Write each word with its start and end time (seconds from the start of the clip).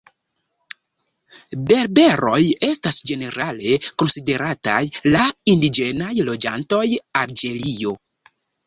Berberoj 1.71 2.39
estas 2.69 2.99
ĝenerale 3.11 3.77
konsiderataj 4.03 4.81
la 5.13 5.31
indiĝenaj 5.55 6.13
loĝantoj 6.33 6.87
Alĝerio. 7.23 7.99